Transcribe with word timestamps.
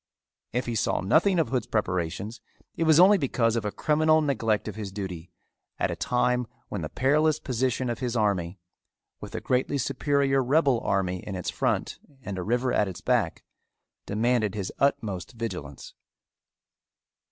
If 0.51 0.65
he 0.65 0.73
saw 0.73 0.99
nothing 1.01 1.37
of 1.37 1.49
Hood's 1.49 1.67
preparations, 1.67 2.41
it 2.75 2.85
was 2.85 2.99
only 2.99 3.19
because 3.19 3.55
of 3.55 3.65
a 3.65 3.71
criminal 3.71 4.19
neglect 4.19 4.67
of 4.67 4.73
his 4.75 4.91
duty 4.91 5.29
at 5.77 5.91
a 5.91 5.95
time 5.95 6.47
when 6.69 6.81
the 6.81 6.89
perilous 6.89 7.39
position 7.39 7.87
of 7.87 7.99
his 7.99 8.15
army, 8.15 8.57
with 9.19 9.35
a 9.35 9.41
greatly 9.41 9.77
superior 9.77 10.43
rebel 10.43 10.79
army 10.79 11.17
in 11.19 11.35
its 11.35 11.51
front 11.51 11.99
and 12.23 12.39
a 12.39 12.43
river 12.43 12.73
at 12.73 12.87
its 12.87 13.01
back, 13.01 13.43
demanded 14.07 14.55
his 14.55 14.73
utmost 14.79 15.33
vigilance. 15.33 15.93